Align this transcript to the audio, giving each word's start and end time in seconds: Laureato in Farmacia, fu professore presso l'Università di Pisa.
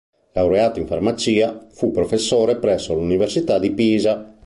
Laureato 0.33 0.79
in 0.79 0.87
Farmacia, 0.87 1.67
fu 1.69 1.91
professore 1.91 2.57
presso 2.57 2.95
l'Università 2.95 3.59
di 3.59 3.71
Pisa. 3.71 4.33